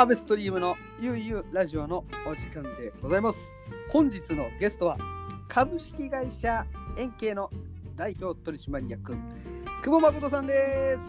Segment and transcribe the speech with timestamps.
[0.00, 3.38] アベストリームのゆうゆうラジオのお時間でございます。
[3.90, 4.96] 本日のゲストは
[5.46, 6.64] 株式会社
[6.96, 7.50] 円形の
[7.96, 9.14] 代表取締役
[9.84, 11.00] 久保誠さんです。
[11.00, 11.02] よ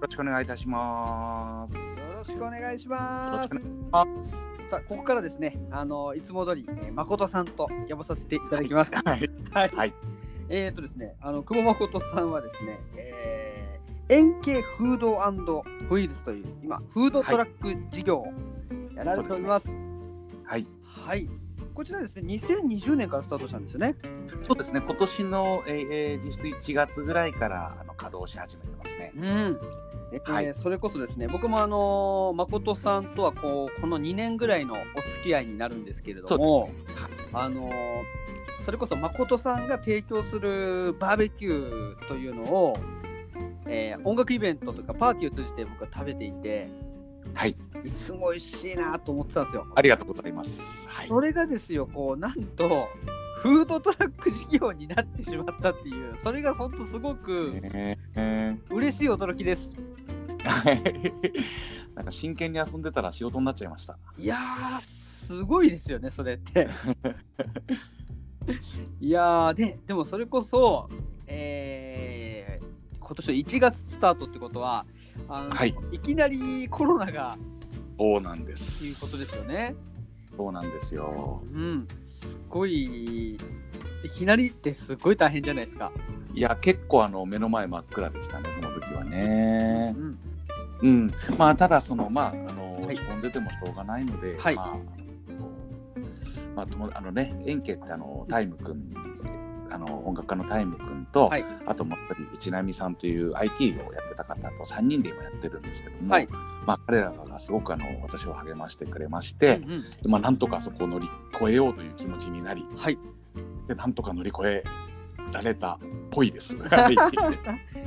[0.00, 1.74] ろしくお願いいたします。
[1.74, 1.86] よよ
[2.20, 3.50] ろしくお願いします。
[3.50, 8.90] さあここからですね、あのいつも通り、えー誠さんと呼ばさせていただきます。
[8.90, 9.30] はい。
[9.50, 9.68] はい。
[9.68, 9.92] はい。
[10.48, 13.49] えーとですね、あの久保誠さんはですね、えー、
[14.10, 18.26] 円形フードフイルスという今フードトラック事業を
[18.96, 19.68] やられております。
[20.44, 20.66] はい。
[20.84, 21.28] はい。
[21.74, 23.94] こちらですね、2020年からスタートしたんですよね。
[24.42, 24.80] そうですね。
[24.84, 29.12] 今年の、えーえー実質1月ぐらいからあの稼働し始めてますね。
[29.16, 29.60] うん。
[30.12, 34.76] えーはいそれこそですね、僕もあのー誠さんとはこうこの2年ぐらいのお
[35.12, 37.00] 付き合いになるんですけれそうども、ですね。
[37.00, 38.02] はいあのー
[38.64, 42.76] それこそ誠さんが提供するバーベキューというのを、
[43.70, 46.68] えー音楽イベントとかパーティーを通じて僕は食べていて、
[47.34, 47.50] はい。
[47.84, 49.66] いつも美味しいなと思ってたんですよ。
[49.74, 50.60] ありがとうございます。
[50.86, 51.08] はい。
[51.08, 52.88] それがですよ、こうなんと、
[53.42, 59.72] フードトラック事業になってしまったっていう、それが本当すごくえー嬉しい驚きです。
[60.44, 60.82] は い
[61.94, 63.98] なんか真剣に遊んでたら仕事になっちゃいました。
[64.18, 64.80] いやー、
[65.26, 66.68] すごいですよね、それって。
[69.00, 70.88] いやー、で、でもそれこそ、
[71.26, 72.30] えー
[73.10, 74.86] 今年の1月スタートってことは、
[75.28, 77.36] あのはいいきなりコロナが
[77.98, 78.86] そうなんでってす。
[78.86, 79.74] いうことですよね。
[80.36, 81.42] そうなんですよ。
[81.52, 83.38] うん、すごい、い
[84.14, 85.90] きなりってすごい大変じゃないですか。
[86.32, 90.00] いや、結構あの目の前真っ暗でしたね、その時はねう。
[90.00, 90.18] ん、
[90.82, 94.76] うん、まあただそのまああの、はい落ち込んでてもしょうがないので、はいまあ
[96.54, 98.92] まあともあのね円家ってあのタイムくん
[99.70, 101.44] あの音楽家のタイムくんと、はい。
[101.66, 101.98] あともう
[102.34, 106.28] 一人内波さんという IT をやってた方と3人で今やってるんですけども、はい。
[106.66, 110.10] まあ彼らがすごくあの私を励ましてくれましてう、んうん。
[110.10, 112.98] まあなんとかそこを乗り越えようという気持ちになり、はい。
[113.68, 114.64] でなんとか乗り越え
[115.32, 115.78] られたっ
[116.10, 116.56] ぽいです。
[116.68, 116.94] はい。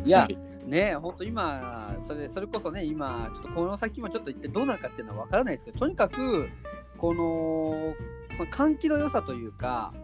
[0.05, 0.37] いやはい。
[0.65, 6.49] ね本当今それそれこそね今ちょっとこの先もちょっと一体どうなるかっていうのは分からないですけどとにかく
[6.97, 7.93] この
[8.37, 10.02] その換気の良さというか、はい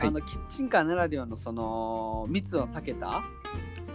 [0.00, 3.22] あのキッチンカーならではのその密を避けた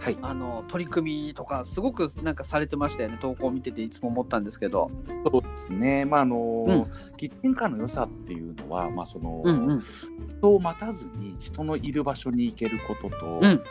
[0.00, 0.18] はい。
[0.20, 3.18] あの取り組みとかすごくなんかされてましたよね。
[3.22, 4.88] 投稿を見てていつも思ったんですけど。
[5.24, 6.36] そうですね、まああの
[6.68, 6.86] うん。
[7.16, 9.82] キッチンカーの良さっていうのは、まあそのうんうん。
[10.28, 13.62] 人を待たずに人のいる場所に行けることと、うん。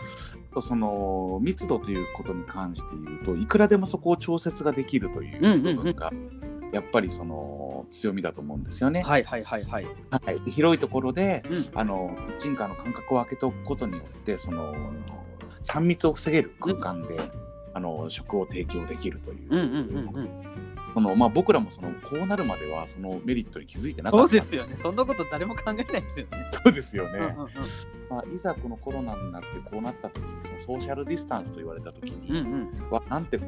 [0.62, 5.76] その密度ということに関して言うといくらでもそこを調節ができるといううんうんうん。
[5.78, 6.12] 部分が、
[6.72, 7.36] やっぱりその
[7.94, 9.02] 強みだと思うんですよね。
[9.04, 9.86] はいはいはいはい。
[10.10, 14.74] はい、で広いところでうんあのキッチンカーの間隔を空けておくことによってその
[15.64, 17.20] 3密を防げる空間で、
[17.74, 19.50] あの食を提供できるという。
[19.50, 20.30] うんうんうんうん。
[20.94, 24.76] そのまあ、僕らもそのこうなるまではそのメリットに気づいてなかったそうですよね。
[24.76, 26.50] そんなこと誰も考えないですよね。
[26.52, 27.48] そうですよね、うんうんうん
[28.10, 33.42] まあ、いざこのコロナになってこうなった時にそのソーシャルディスタンスと言われた時に、うんうんわなんてあ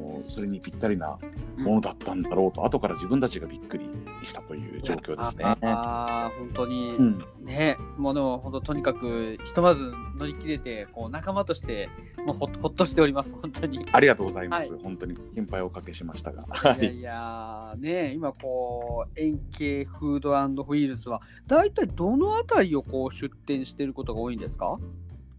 [0.00, 1.18] のそれにぴったりな
[1.56, 3.88] ものだったんだろうと、後から自分たちがびっくり
[4.22, 5.44] したという状況ですね。
[5.44, 6.96] ああ本当に。
[6.98, 11.88] うん、ねもうでも本当とにかくひとまず乗り切れてこう仲間として
[12.24, 13.86] もうほっほっとしております本当に。
[13.92, 16.44] ありがとうございます、はい本当に心配をおかけしましたが。
[16.48, 20.30] はい、いやいやね今こう円形フード
[20.64, 24.78] フィールスは大体どのあたりをこう出店していることが多いんですか？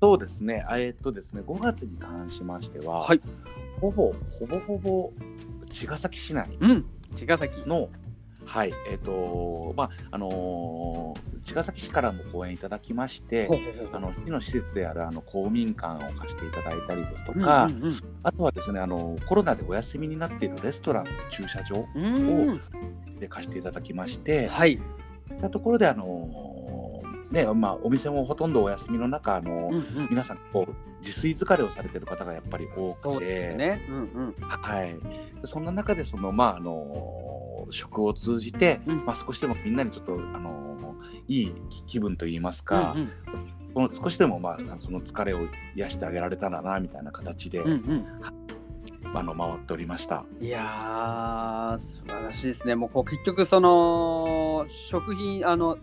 [0.02, 3.22] そうですね、えーっとですね、5月に関しましては、はい
[3.82, 5.12] ほぼほぼほぼ
[5.72, 6.86] 茅ヶ崎市内うん。
[7.18, 7.68] 茅ヶ崎。
[7.68, 7.90] の、
[8.46, 13.50] はい、えーっと、まあ、あのー茅ヶ崎市からも講演いただきまして、
[13.92, 22.62] あの市の施設であるあの公民館を貸していただいたりですとか、うんうんあとはですねあのコロナでお休みになっているレストランの駐車場うんうん。
[23.20, 24.80] で貸していただきまして、はい。
[25.28, 26.51] そういったところであの
[27.32, 30.08] ねまあ、お店もほとんどお休みの中あの、うんうん。
[30.10, 33.86] 皆さんこう自炊疲れをされてる方がやっぱり多くて、ね。
[33.90, 34.00] うんう
[34.30, 34.36] ん。
[34.40, 34.96] はい、
[35.42, 39.06] でそんな中でその、まああの食を通じて、うん。
[39.06, 40.96] まあ、少しでもみんなにちょっと、あの
[41.28, 41.54] いい
[41.88, 43.12] 気分といいますか、うん。
[43.74, 45.40] その少しでも、まあ、その疲れを
[45.76, 48.06] 癒してあげられたらなみたいな形で、うんうん。
[49.14, 50.26] あの回っておりました。
[50.40, 52.76] いやー、素晴らしいですね。
[52.76, 55.78] もうこう結局、その食品、あの、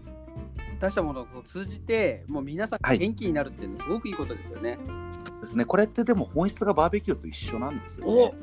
[0.80, 4.78] 出したものを通じて、もう皆さん元気になるっていうのはすごくいいことですよね。
[5.12, 5.64] そうですね。
[5.64, 8.34] これってでも本質がバーベキューと一緒なんですよおね。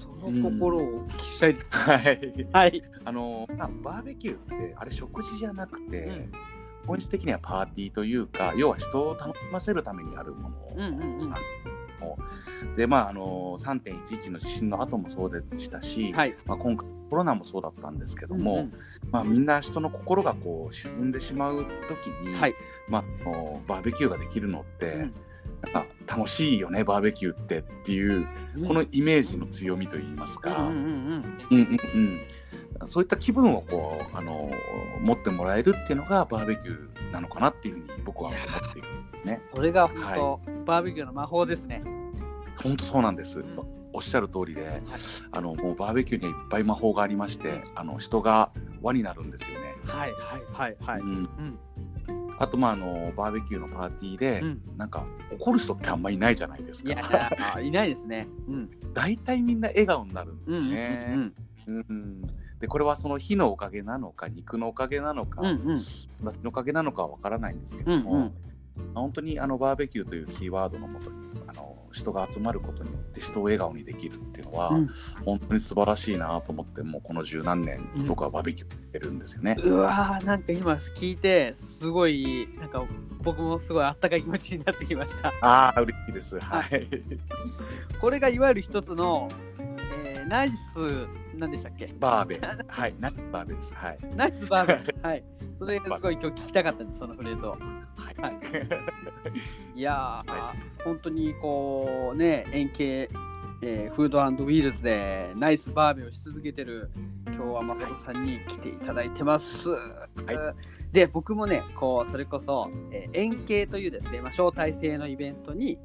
[0.00, 1.66] その心をお聞きしたいです。
[1.72, 2.48] はい。
[2.52, 2.82] はい。
[3.04, 6.32] あのまあバーベキューってあれ食事じゃなくて、うん
[6.86, 12.76] 本質的にはパーティーというか要は人を楽しませるためにあるものうんうんうん。
[12.76, 16.36] でまああの3.11の地震の後もそうでしたし、はい。
[16.44, 18.72] まあ、今回コロナもそうだったんですけども、うん
[19.10, 22.54] まあ、みんな人の心がこう沈んでしまう時に、うんはい。
[22.88, 23.02] まあ、
[23.66, 25.14] バーベキューができるのって、うん。
[25.62, 28.26] なんか楽しいよねバーベキューってっていう
[28.66, 30.82] このイメージの強みといいますか、うんうんうん
[31.50, 31.56] うん。
[31.56, 32.20] うんうん
[32.84, 34.50] そういった気分をこうあの
[35.00, 39.40] 持ってもらえるっていうのがバーベキューなのかなっていうふうに僕は思っているんですね。
[39.54, 41.82] それが本当、バーベキューの魔法ですね。
[42.62, 43.42] 本当そうなんです、ん
[43.96, 44.82] おっしゃる通りで、
[45.32, 48.50] あのもうバーベキューにはいっぱい魔法がありまして、あの人が
[48.82, 49.74] 輪になるんですよね。
[49.86, 51.00] はいはいはいはい。
[51.00, 51.12] うんう
[51.42, 51.58] ん
[52.38, 57.00] あとまああのバーベキューのパーティーで、うんなんか怒る人ってあんまりいないじゃないですいや
[57.62, 58.28] いないですね。
[58.46, 58.70] うん。
[58.92, 61.32] 大体みんな笑顔になるんですうんうんね。
[61.66, 62.22] うんうん
[62.60, 68.32] でこれはその火のおかげなのか肉のおかげなのか、うんうん私のおかげなのかはわからないんですけども、うんうん
[68.94, 71.16] 本当にあのバーベキューというキーワードのもとに
[71.96, 74.90] 人が集まることによって人を笑顔にできるっていうのは、うん
[75.24, 79.56] 本当に素晴らしいなと思ってもうこの十何年、うん僕はバーベキューてるんですよね。
[79.62, 82.84] うわーなんか今聞いてすごいなんか
[83.22, 85.32] 僕もすごいあったかい気持ちになってきました。
[85.40, 86.38] ああ嬉しいです。
[86.38, 86.88] はい。
[88.00, 89.28] これがいわゆる一つの、
[89.58, 90.54] えーナイス
[91.38, 91.86] なんでしたっけ？
[92.00, 94.98] バーベ はいナバーベですはいナイスバーベル。
[95.06, 95.24] はい。
[95.58, 97.56] それがすごい今日聞きたかったですそのフレーズを。
[97.96, 98.14] はい。
[98.18, 98.36] はい
[99.74, 103.10] いやー本当にこうね円形、
[103.62, 106.90] えーフードウィールズでナイスバーベをし続けてる
[107.26, 109.68] 今日は誠さんに来ていただいてます。
[110.92, 115.78] で僕もねこうそれこそ、えー円形というですね、まあ、招待制のイベントに、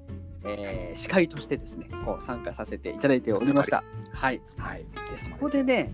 [0.45, 3.83] えー司会としてですねこう参加させていただいておりました。
[4.13, 4.79] はい、はい。
[4.79, 4.85] で
[5.19, 5.89] そこでね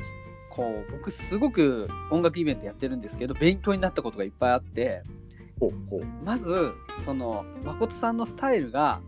[0.50, 5.04] こう僕すごく音楽イベントやってるんですけど勉強になったことがいっぱいあって。
[5.60, 6.06] ほうほう。
[6.24, 6.74] まず
[7.06, 9.02] その誠さんのスタイルが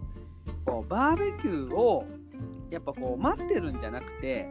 [0.65, 2.05] こうバーベキューを
[2.69, 4.47] やっぱこう待ってるんじゃなくて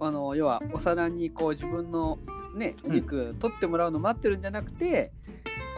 [0.00, 2.18] あの要はお皿にこう自分の
[2.54, 5.12] ねお肉取ってもらうの待ってるんじゃなくて、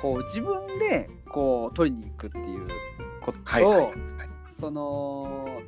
[0.01, 2.69] こう自分でこう取りに行くっていう
[3.21, 3.93] ことと、はいはいはい。
[4.61, 5.61] その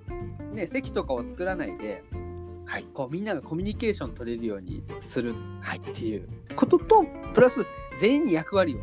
[0.53, 2.05] ね席とかを作らないで
[2.65, 7.57] はいこうみんながコミュニケーション取れるようにするはいっていうこととプラス
[8.01, 8.79] 全員に役割を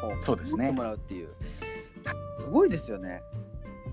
[0.00, 1.28] こうそうですってもらうっていう
[2.38, 3.22] すごいですよね。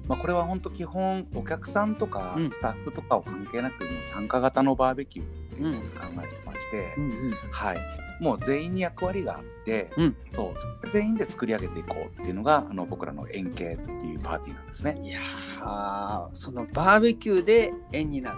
[0.07, 5.79] まあ、これは本当基本お客さんとかうんスタッフとかを関係なくもう参加型のバーベキューっていうのを考
[6.17, 7.77] えてまして、んはい、
[8.19, 10.53] もう全員に役割があって、うんそ
[10.83, 14.97] う全員で作り上げていこうっていうのがあの僕らの円形っていうパーティーなんですね。
[15.01, 18.37] いやーそのバーベキューで円になる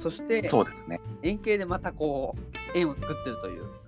[0.00, 1.00] そしてそうですね。
[1.22, 3.81] 円形でまたこう円を作ってるという。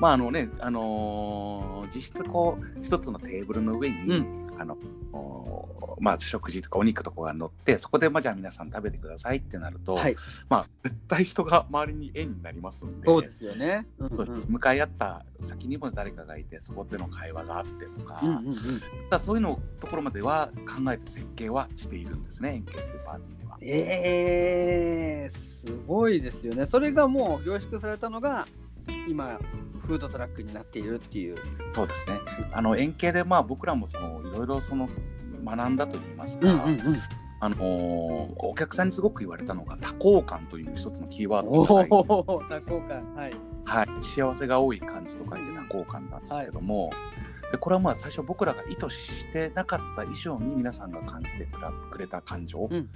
[0.00, 4.78] まああのね、あのー実質こう一つのテーブルの上に、うあの
[5.12, 10.16] おまあ食事とかお肉とかが乗ってそこでまあじゃあ皆さん食べてくださいってなると、はい、
[10.48, 13.06] まあ絶対人が周りに円になりますんで。
[13.06, 13.86] そうですよね。
[13.98, 18.52] うんそうです向かい合った先にも誰かがいてそこでの会話があってとか,、うんうんうん
[19.20, 23.58] そういうのところまでは考えて設計はしているんですね円形ってパーティーでは。
[23.60, 26.66] えー、すごいですよね。
[26.66, 28.46] それがもう凝縮されたのが
[29.08, 29.38] 今
[29.86, 31.36] フードトラックになっているっていう。
[31.72, 32.20] そうですね
[32.52, 34.88] あの円形でまあ僕らもそのいろいろその
[35.44, 36.96] 学んだといいますか、うんうんうん。
[37.40, 43.14] あのーお客さんにすごく言われたのが多幸感という一つのキーワードおが、お、多幸感。
[43.14, 43.32] はい。
[43.64, 46.92] はい、幸せが多い感じと書いて多幸感なんですけども、
[47.52, 51.48] でこれはまあ最初僕らが意図してなかった以上に皆さんが感じて
[51.90, 52.88] くれた感情、うん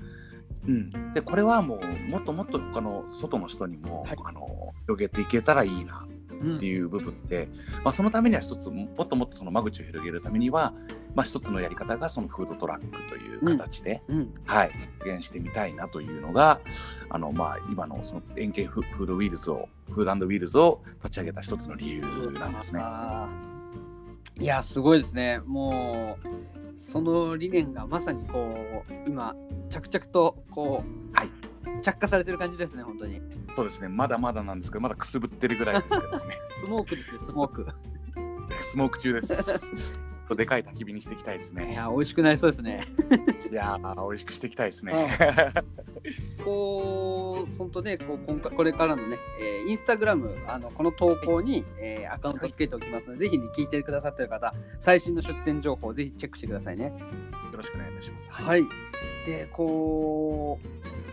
[0.66, 6.06] うんでこれはもうもっともっと他の外の人にも、はいあの広げていけたらいいな
[6.40, 7.49] うんっていう部分で、
[7.82, 10.75] まあ、そのためには一つもっともっとその間口を広げるためには、
[11.14, 14.35] まあ、一つのやり方がそのフードトラックという形で、うん。
[14.44, 14.70] はい、
[15.02, 16.61] 実現してみたいなというのが
[17.08, 23.56] あの、まあ、今のその円形フフードウィールズをフードウィールズを立ち上げた一つの理由なんですね。
[24.38, 25.40] いや、すごいですね。
[25.47, 29.35] もう、その理念がまさにこう、今、
[29.71, 31.31] 着々とこう、はい
[31.83, 33.21] 着火されてる感じですね、本当に。
[33.55, 36.19] そうですねまだまだなんですけどまだくすぶってるぐらいですけどね
[36.61, 37.66] スモークですね、スモーク。
[38.71, 39.37] スモーク中です。
[40.28, 41.75] とでかい焚き火にしていきたいですいね。
[41.75, 42.85] や美味しくなりそうですね。
[43.50, 44.93] いやー美味しくしていきたいですね。
[46.45, 46.86] こう
[47.76, 56.87] 本当ねこう今回これからのね、えーインスタグラムあのこの投稿に、えーアカウントつけておきますので、ぜひね聞いてくださってる方最新の出店情報をぜひチェックしてくださいね。
[56.87, 56.92] よ
[57.52, 58.30] ろしくお願いいたします。
[58.30, 58.62] はい。
[59.26, 60.59] でこ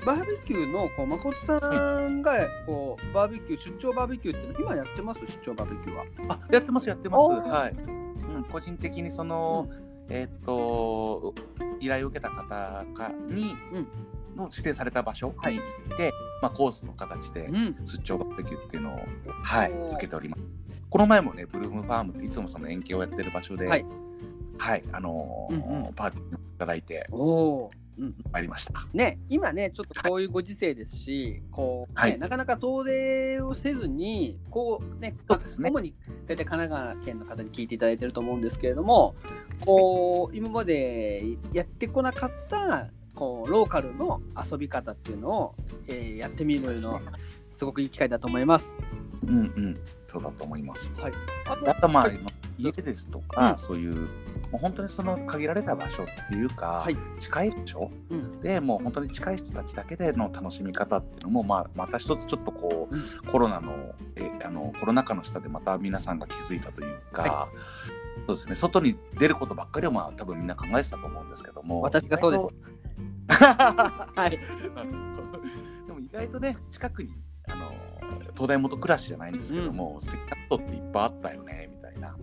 [0.01, 1.57] うバーベキューのこう誠さ
[2.07, 5.19] んがこうバーベキュー出張バーベキューっていうの今やってます？
[5.19, 6.05] 出張バーベキューは。
[6.29, 7.21] あやってますやってます。
[7.49, 7.71] はい。
[7.73, 9.67] うん個人的にその、
[10.07, 11.33] えーっと
[11.79, 13.87] 依頼を受けた方かに、うん
[14.35, 15.63] の指定された場所に行
[15.93, 16.11] って、
[16.41, 17.75] まあコースの形でうん。
[17.85, 18.99] 出張バーベキューっていうのを
[19.43, 20.43] はい受けております。
[20.89, 23.85] この前もねブルームファームっていつもその円形をやってる場所で、はい
[24.57, 27.71] はいあのーうんうんパーティーにいただいておお。
[27.95, 28.87] うん、まいりました。
[28.93, 39.13] ね今ねちょっとこういうご時世ですし、こう、ねはいなかなか遠出をせずにこうねそうですね主に大体神奈川県の方に聞いていただいてると思うんですけれども
[39.63, 45.55] こう今までやってこなかったこうローカルの遊び方っていうのを、
[45.87, 47.01] えーやってみるの
[47.51, 48.73] すごくいい機会だと思います。
[49.27, 49.77] うんうん。
[50.07, 50.91] そうだと思います。
[50.97, 51.13] はい、
[51.47, 52.19] ああとまあはい。
[52.57, 53.57] 家ですとか、うん。
[53.57, 54.07] そういうも
[54.53, 56.97] う本当にその限られた場所っていうか、はい。
[57.19, 58.41] 近い場所うん。
[58.41, 67.47] でもう本当に近い人たちだけでの楽しみ方っていうのも、まあ、また一つちょっとこう、うコロナのえあのコロナ禍の下でまた皆さんが気づいたというか、は
[68.27, 68.55] そうですね。
[68.55, 72.72] 外に出ることばっかりをまあ多分みんな考えてたと思うんですけども私がそうです
[73.27, 74.31] はい、
[75.87, 77.13] でも意外とね近くに
[77.47, 77.71] あの
[78.35, 79.35] 東大元暮らしじゃないん。
[79.37, 82.15] ですけども、素敵なことっていっぱいあったよねみたいな、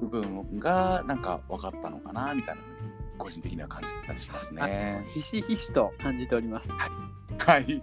[0.00, 1.22] 部分がなん。
[1.22, 2.72] か分かったのかなみたいなふうに
[3.18, 5.06] 個人的には感じたりしますね。
[5.14, 6.70] ひしひしと感じております。
[6.70, 6.90] はい、
[7.38, 7.82] はい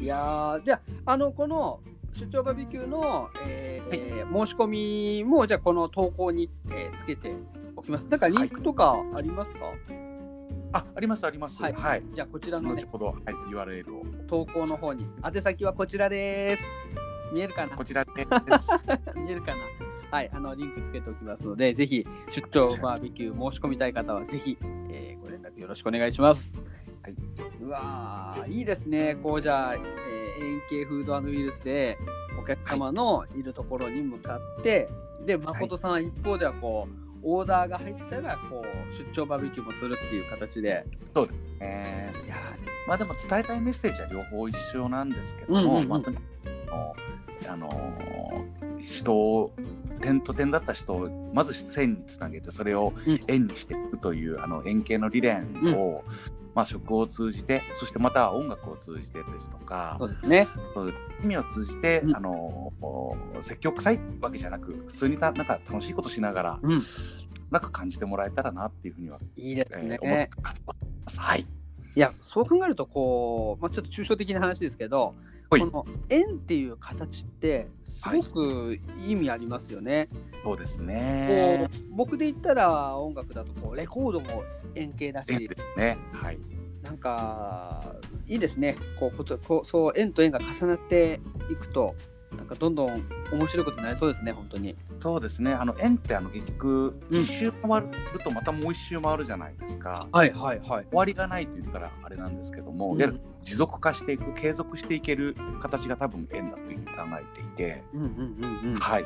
[0.00, 1.80] いやじゃああのこの
[2.14, 7.32] 出張バーベキューの、えーえー申し込みもじゃあこの投稿に、えーつけて
[7.76, 8.06] おきます。
[8.06, 8.20] なん。
[8.20, 9.58] かリンクとかありますか、
[10.72, 11.62] あありますあります。
[11.62, 13.16] ははいい、じゃあこちらの、ね後、ほど、はい、
[13.50, 16.62] URL を投稿の方に宛先はこちらです。
[17.32, 17.76] 見えるかな？
[17.76, 18.28] こちらです。
[19.16, 19.62] 見えるかな？
[20.10, 24.56] はい、あのリンクつけておきますので、ぜひ出張バーベキュー申し込みたい方はぜひ、
[24.90, 26.52] えーご連絡よろしくお願いします。
[27.02, 27.14] はい
[27.62, 29.16] うわー、いいですね。
[29.22, 29.82] こうじゃあ、えー
[30.40, 31.98] 円形フードウイルスで
[32.40, 34.88] お客様のいるところに向かって、
[35.26, 40.84] で、誠さんは一方ではこう、オーダーが入ったらこう出張バーベキューもするっていう形で、
[41.60, 42.36] えーいや
[42.86, 45.88] まあでも伝えたいメッセージは両方一緒なんですけども、うんうんうん。
[45.88, 47.68] まああの
[48.86, 49.52] 人を
[50.00, 56.04] 点と点だった人をまず線につなげてそれをうん円にしていくという、あの円形の理念を、
[56.54, 60.46] まあ、食を通じてそしてまたは音楽を通じてですとかそうですね。
[60.74, 60.94] そういう
[61.24, 62.72] 意味を通じて、うんあの
[63.40, 66.82] 積極臭いわけじゃなく普通にたなんか楽しいことしながら、うん
[67.50, 69.98] なんか感じてもらえたらなっていうふうには、いいですえーね。
[70.02, 71.18] 思ってます。
[71.18, 71.46] はい。
[71.96, 75.14] いや、そう考えると、こう、まあ、ちょっと抽象的な話ですけど、はい
[75.48, 80.08] この円っていう形って、すごく意味ありますよね。
[80.44, 81.68] そうですこね。
[81.72, 85.98] う僕で言ったら、音楽だとこう、レコードも円形だしね。
[86.12, 86.38] はい。
[86.82, 87.94] なんか、
[88.26, 88.76] いいですね。
[89.00, 91.94] こうことこうそう、円と円が重なっていくと、
[92.36, 94.76] なんかどんどん面白いことになりそうですね、本当に。
[95.00, 95.52] そうですね。
[95.52, 97.88] あの円ってあの結局うん一周回る
[98.22, 100.06] とまたもう一周回るじゃないですか。
[100.12, 100.84] はいはいはい。
[100.84, 108.74] 終わりがないと言ったらあれなんですけども、うんいわゆる持続化していく継続していける形が多分円だというふうに考えていて、うんうんうんうん。
[108.76, 109.04] はい。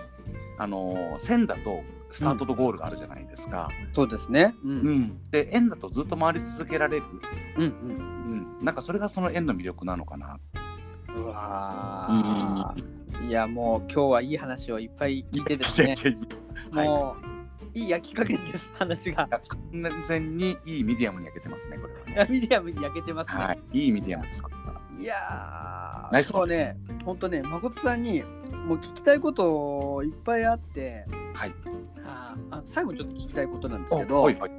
[0.59, 3.69] あの線だとスタートとゴールがあるじゃないですか。
[3.95, 4.55] そうですね。
[4.65, 4.71] うん。
[4.71, 5.31] ううんん。
[5.31, 7.05] で円だとずっと回り続けられる。
[7.57, 7.65] うん。
[7.65, 7.67] う
[8.63, 8.65] ん。
[8.65, 10.39] なんかそれがその円の魅力なのかな。
[11.15, 15.95] うわーいやもう今日はいい話をいっぱい聞いてですね
[16.71, 16.89] はい。
[16.89, 17.17] も
[17.75, 19.41] ういい焼き加減です話が完
[20.07, 22.41] 全にいいミディアムに焼けてますね、これはね。
[22.41, 23.61] ミディアムに焼けてますね、はい。
[23.73, 24.43] いいミディアムです。
[25.01, 28.23] い、やーそうね本当ね誠さんに
[28.67, 31.53] もう聞きたいこといっぱいあってはい。
[32.05, 32.37] あ
[32.67, 34.51] 最後にちょっと聞きたいことなんですけど、はいはい。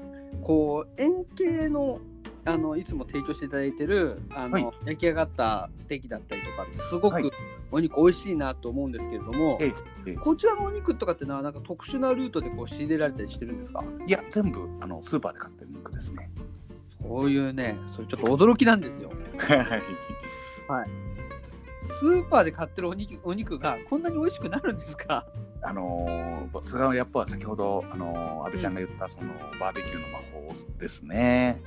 [0.42, 2.00] こう円形の
[2.46, 7.32] あのいつも提供していただいてるあの、はい焼き上がったステーキだったりとかすごはいく
[7.74, 9.74] お肉美味しいなと思うんですけれども、ええ
[10.06, 13.84] ええこちらのお肉とかってのはなんか特殊なルートでこう仕入れられたりしてるんですか？
[14.06, 16.30] いや、全部あのスーパーで買ってる肉ですね。
[17.02, 19.12] そういうね、それちょっと驚きなんですよ。
[20.68, 20.90] はい。
[22.00, 25.26] スーパーで買ってるお肉お肉がこんなに美味しくなるんですか？
[25.62, 29.28] あのーそれはやっぱ先ほど、あのー、安倍ちゃんが言ったその
[29.60, 31.62] バーベキューの魔法ですね。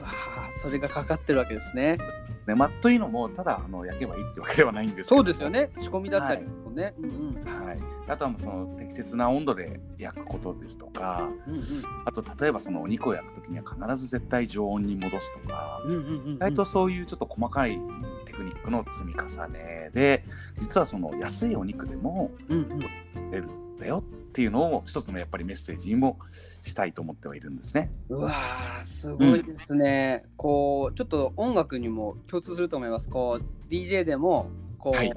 [0.00, 1.98] うわあそれがかかってるわけですね。
[2.46, 5.50] ねまあ、というのも、ただあの焼けばいいってわけではないんですそうですよ。
[5.50, 5.70] ね。
[5.78, 6.94] 仕込みだったりもね。
[6.98, 7.66] うんうん。
[7.66, 7.96] はい。
[8.08, 11.62] あとはもうその適切な温度で焼くことですとかうんうん
[12.04, 17.78] あと例えばそのお肉を焼く時には必ず絶対常温に戻すとかうんうんうん意外とそういうちょっと細かい
[18.24, 20.24] テクニックの積み重ねで
[20.58, 26.18] 実はその安いお肉でもうんうん出るんだよっていうのを一つのやっぱりメッセージにも
[26.62, 27.90] したいと思ってはいるんですね。
[28.08, 33.08] うわーすごいですね、こうちょっと音楽にも共通すると思います。
[33.08, 35.12] こう DJ でもこう、はい。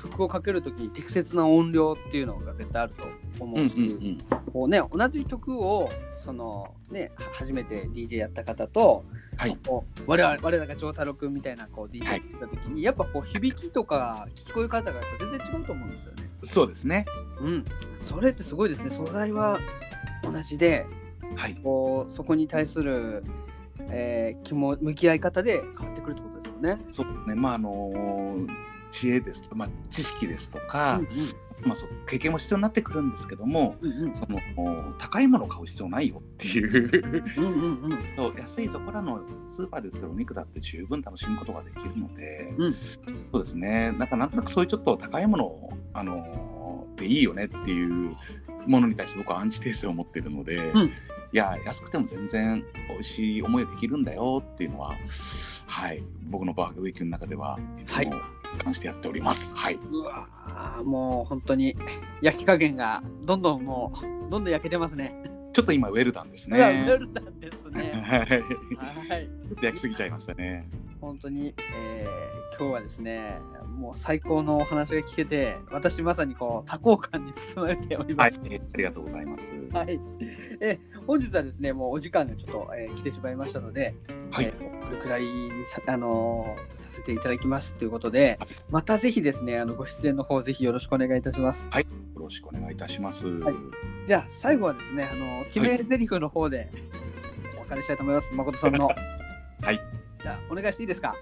[0.00, 3.08] 曲をかけるときに適切な音量っていうのが絶対あると
[3.40, 4.18] 思うんうし、うんうん。
[4.52, 5.90] こうね同じ曲を
[6.24, 9.04] そのねは初めて DJ やった方と、
[9.36, 9.56] はい。
[9.66, 12.20] こう我々我らが丈太郎くんみたいなこう DJ やはい。
[12.20, 16.21] った時に、やっぱこう響きとか聞こえ方が全然違うと思うんですよね。
[16.42, 17.06] そうですね。
[17.40, 17.64] うん、
[18.08, 19.58] それってすごいですね素材は
[20.22, 20.86] 同じで
[21.36, 21.54] はい。
[21.62, 23.24] こうそこに対する、
[23.90, 26.78] えー気も向き合い方で変わってくるってことですよね。
[26.90, 27.34] そうね。
[27.34, 28.46] まああの
[28.90, 31.00] 知恵ですとか、まあ、知識ですとか、
[31.62, 37.22] まあ、そう経験も必要になってくるんですけどもうんうんそのお高いものを買う必要ないよっていう。
[37.38, 37.44] うん
[37.84, 42.74] うん安いそこらのスーパーで売ってるお肉だって十分楽しむことができるので、うん。
[42.74, 43.92] そうですね。
[43.98, 48.16] なんかなんとなくそういうちょっと高いものをあのでいいよねっていう
[48.66, 50.84] ものに対して僕はアンチテーゼを持っているので、うん。
[50.84, 50.90] い
[51.32, 54.94] や安くても全然美味しい思いができるんだよっていうのは
[55.66, 56.02] はい。
[56.24, 58.06] 僕のバーベキューの中ではいつはい。
[58.06, 58.14] も
[58.62, 59.50] 感じてやっております。
[59.54, 61.74] はい、うわーもう本当に
[62.20, 65.14] 焼き加減がどんどんもうどんどん焼けてますね。
[65.52, 66.84] ちょっと今ウェルダンですうわウね。
[66.88, 67.92] ェルダンですね。
[68.00, 68.26] はい。
[68.26, 68.32] ち
[69.10, 69.28] はい。
[69.60, 70.70] 焼きすぎちゃいましたね。
[71.02, 73.38] 本当に、えー今日はですね
[73.78, 79.50] もう最高のお話が聞けて私まさにこう多幸感に包まれております。、はいえありがとうございます。
[79.72, 79.98] はい、
[80.60, 83.94] え本日はですねもうお時間がちょっと、えー来てしまいましたので、
[84.30, 88.38] はいえーこれくらいにさ,、あのーさせていただきますということで
[88.70, 91.64] またぜひですねあのご出演の方ぜひよろしくお願いいたします。
[91.66, 91.80] よろ
[92.32, 93.26] しくお願いいたします。
[93.26, 93.54] はい
[94.06, 96.68] じゃあ最後はですねあの決め台詞の方で
[97.56, 98.88] お別れしたいと思います、誠さんの。
[99.62, 99.80] はい。
[100.20, 101.14] じゃあお願いしていいですか？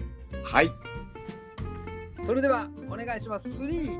[0.45, 0.71] はい。
[2.25, 3.49] それではお願いします。
[3.49, 3.91] 3、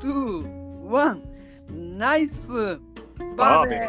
[0.00, 1.20] 2、1、
[1.98, 2.48] ナイス
[3.36, 3.88] バーベー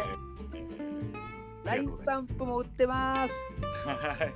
[1.64, 3.32] ラインスタンプも売ってます。
[3.88, 4.26] は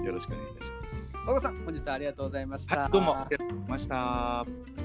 [0.00, 0.04] い。
[0.04, 1.16] よろしくお願いいたします。
[1.26, 2.80] 誠さん本日はありがとうございました。
[2.80, 4.75] はい、どうもありがとうございました。